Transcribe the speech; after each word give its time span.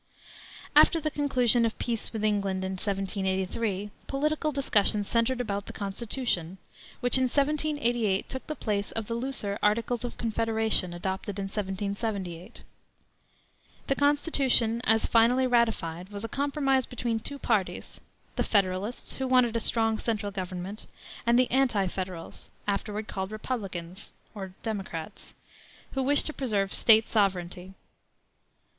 After 0.75 0.99
the 0.99 1.11
conclusion 1.11 1.63
of 1.63 1.77
peace 1.77 2.11
with 2.11 2.23
England, 2.23 2.65
in 2.65 2.71
1783, 2.71 3.91
political 4.07 4.51
discussion 4.51 5.03
centered 5.03 5.39
about 5.39 5.67
the 5.67 5.73
Constitution, 5.73 6.57
which 7.01 7.19
in 7.19 7.25
1788 7.25 8.27
took 8.27 8.47
the 8.47 8.55
place 8.55 8.91
of 8.93 9.05
the 9.05 9.13
looser 9.13 9.59
Articles 9.61 10.03
of 10.03 10.17
Confederation 10.17 10.91
adopted 10.91 11.37
in 11.37 11.43
1778. 11.43 12.63
The 13.85 13.93
Constitution 13.95 14.81
as 14.85 15.05
finally 15.05 15.45
ratified 15.45 16.09
was 16.09 16.25
a 16.25 16.27
compromise 16.27 16.87
between 16.87 17.19
two 17.19 17.37
parties 17.37 18.01
the 18.37 18.43
Federalists, 18.43 19.17
who 19.17 19.27
wanted 19.27 19.55
a 19.55 19.59
strong 19.59 19.99
central 19.99 20.31
government, 20.31 20.87
and 21.27 21.37
the 21.37 21.51
Anti 21.51 21.85
Federals 21.85 22.49
(afterward 22.65 23.07
called 23.07 23.31
Republicans, 23.31 24.13
or 24.33 24.55
Democrats), 24.63 25.35
who 25.91 26.01
wished 26.01 26.25
to 26.25 26.33
preserve 26.33 26.73
State 26.73 27.07
sovereignty. 27.07 27.75